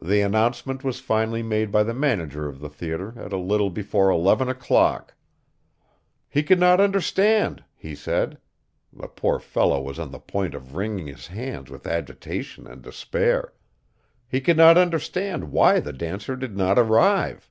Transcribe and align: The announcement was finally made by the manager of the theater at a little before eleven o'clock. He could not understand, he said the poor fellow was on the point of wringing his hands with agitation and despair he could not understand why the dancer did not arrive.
The 0.00 0.20
announcement 0.20 0.84
was 0.84 1.00
finally 1.00 1.42
made 1.42 1.72
by 1.72 1.82
the 1.82 1.92
manager 1.92 2.46
of 2.46 2.60
the 2.60 2.68
theater 2.68 3.14
at 3.20 3.32
a 3.32 3.36
little 3.36 3.68
before 3.68 4.08
eleven 4.08 4.48
o'clock. 4.48 5.16
He 6.28 6.44
could 6.44 6.60
not 6.60 6.80
understand, 6.80 7.64
he 7.74 7.96
said 7.96 8.38
the 8.92 9.08
poor 9.08 9.40
fellow 9.40 9.80
was 9.82 9.98
on 9.98 10.12
the 10.12 10.20
point 10.20 10.54
of 10.54 10.76
wringing 10.76 11.08
his 11.08 11.26
hands 11.26 11.68
with 11.68 11.84
agitation 11.84 12.68
and 12.68 12.80
despair 12.80 13.52
he 14.28 14.40
could 14.40 14.56
not 14.56 14.78
understand 14.78 15.50
why 15.50 15.80
the 15.80 15.92
dancer 15.92 16.36
did 16.36 16.56
not 16.56 16.78
arrive. 16.78 17.50